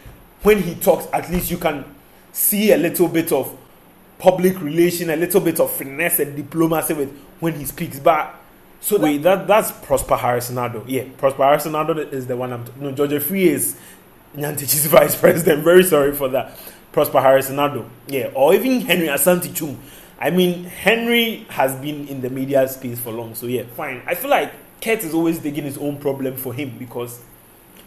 [0.44, 1.86] when he talks, at least you can
[2.34, 3.56] see a little bit of
[4.18, 8.00] public relation, a little bit of finesse and diplomacy with when he speaks.
[8.00, 8.36] But
[8.82, 10.84] so wait, that that's Prosper Harrison Addo.
[10.88, 12.66] Yeah, Prosper Harrison Addo is the one I'm.
[12.66, 13.78] T- no, George Afriyie is
[14.36, 15.64] Nyantakyi's vice president.
[15.64, 16.58] Very sorry for that.
[16.92, 17.88] Prosper Harrison Addo.
[18.08, 19.78] Yeah, or even Henry Asante Twum
[20.20, 24.02] I mean, Henry has been in the media space for long, so yeah, fine.
[24.06, 24.52] I feel like
[24.82, 27.22] Kurt is always digging his own problem for him because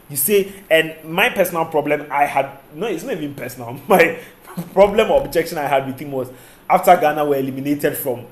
[0.08, 3.74] you say, and my personal problem I had no, it's not even personal.
[3.88, 4.18] My
[4.74, 6.30] problem or objection I had with him was
[6.68, 8.26] after Ghana were eliminated from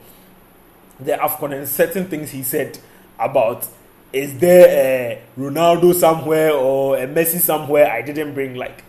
[0.98, 2.78] the AFCON and certain things he said
[3.18, 3.66] about
[4.12, 8.84] is there a Ronaldo somewhere or a Messi somewhere I didn't bring like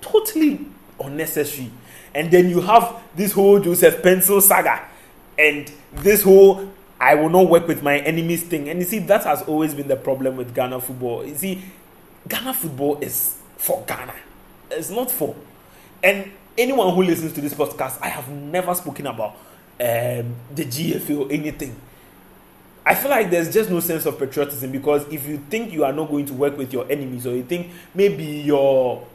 [0.00, 0.66] totally
[1.00, 1.70] unnecessary.
[2.16, 4.88] And then you have this whole Joseph Paintsil saga
[5.38, 8.70] and this whole I will not work with my enemies thing.
[8.70, 11.26] And you see, that has always been the problem with Ghana football.
[11.26, 11.62] You see,
[12.26, 14.14] Ghana football is for Ghana.
[14.70, 15.36] It's not for.
[16.02, 19.32] And anyone who listens to this podcast, I have never spoken about
[19.78, 21.76] um, the GFA or anything.
[22.86, 25.92] I feel like there's just no sense of patriotism because if you think you are
[25.92, 29.06] not going to work with your enemies or you think maybe your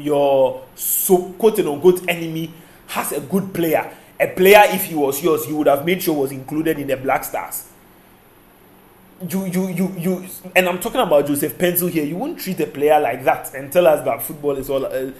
[0.00, 2.52] your so quote unquote enemy
[2.88, 6.14] has a good player, a player if he was yours, you would have made sure
[6.14, 7.68] was included in the Black Stars.
[9.28, 10.26] You you you you
[10.56, 12.04] and I'm talking about Joseph Paintsil here.
[12.04, 14.86] You won't treat a player like that and tell us that football is all.
[14.86, 15.10] Uh,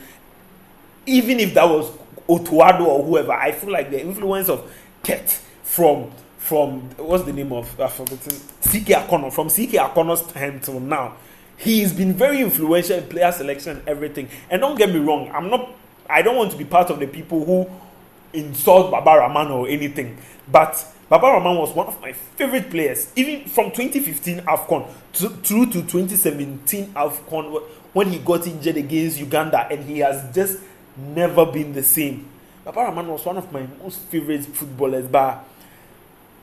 [1.06, 1.90] even if that was
[2.28, 4.70] Otto Addo or whoever, I feel like the influence of
[5.02, 5.28] Ket
[5.62, 10.80] from from what's the name of I've forgotten CK Akonnor from CK Akonnor's time till
[10.80, 11.14] now,
[11.60, 14.28] he's been very influential in player selection and everything.
[14.50, 15.70] And don't get me wrong, I'm not
[16.08, 17.70] I don't want to be part of the people who
[18.32, 20.18] insult Baba Rahman or anything,
[20.50, 25.82] but Baba Rahman was one of my favorite players, even from 2015 AFCON through to
[25.82, 30.58] 2017 AFCON when he got injured against Uganda, and he has just
[30.96, 32.28] never been the same.
[32.64, 35.44] Baba Rahman was one of my most favorite footballers, but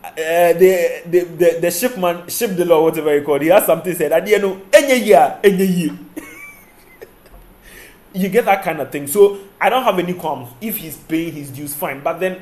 [0.03, 3.93] uh, the, the the shipman ship the law whatever you call it, he has something
[3.93, 5.97] said the end of any year any year
[8.13, 9.07] you get that kind of thing.
[9.07, 10.49] So i don't have any qualms.
[10.61, 12.01] If he's paying his dues fine.
[12.01, 12.41] But then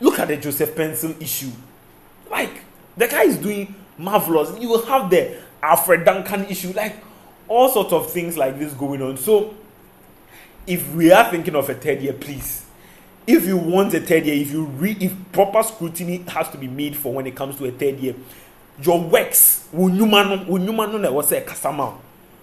[0.00, 1.50] look at the joseph Paintsil issue.
[2.30, 2.62] Like
[2.96, 4.58] the guy is doing marvelous.
[4.60, 6.96] You will have the alfred duncan issue like
[7.48, 9.16] all sorts of things like this going on.
[9.16, 9.54] So
[10.66, 12.63] if we are thinking of a third year please
[13.26, 16.66] if you want a third year, if you read, if proper scrutiny has to be
[16.68, 18.14] made for when it comes to a third year,
[18.82, 21.94] your works wunyuma no wunyuma no na ɛwɔ sɛ kasama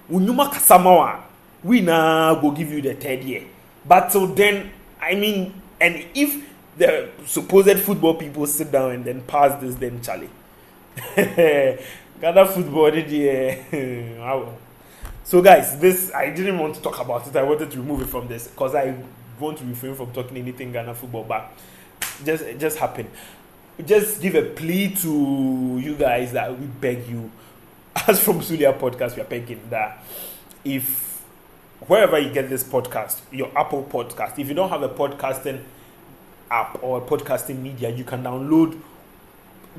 [0.10, 1.24] wunyuma kasama a
[1.64, 3.44] we na go give you the third year.
[3.86, 4.72] But till then
[5.02, 10.02] i mean and if the supposed football people sit down and then pass this then
[10.02, 10.30] charlie.
[11.16, 14.46] Ghana football did yeah
[15.24, 17.36] so guys this i didn't want to talk about it.
[17.36, 18.96] I wanted to remove it from this because i
[19.42, 21.52] want to refrain from talking anything Ghana football, but
[22.24, 23.10] just it just happened.
[23.86, 27.32] Just give a plea to you guys that we beg you,
[28.08, 30.04] as from Sulia Podcast, we are begging that
[30.64, 31.22] if
[31.88, 35.62] wherever you get this podcast, your Apple podcast, if you don't have a podcasting
[36.50, 38.80] app or podcasting media, you can download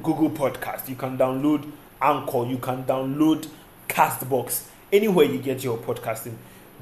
[0.02, 3.48] Google Podcast, you can download Anchor, you can download
[3.88, 6.34] Castbox, anywhere you get your podcasting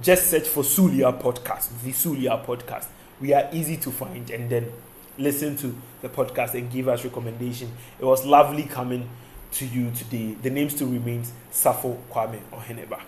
[0.03, 2.87] just search for Sulia Podcast, the Sulia Podcast.
[3.21, 4.73] We are easy to find and then
[5.19, 7.71] listen to the podcast and give us recommendation.
[7.99, 9.09] It was lovely coming
[9.53, 10.35] to you today.
[10.43, 13.01] The name still remains Safo Kwame Oheneba.